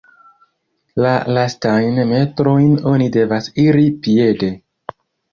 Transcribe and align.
La 1.05 1.09
lastajn 1.37 1.99
metrojn 2.11 2.71
oni 2.93 3.07
devas 3.17 3.49
iri 3.65 3.85
piede. 4.07 4.49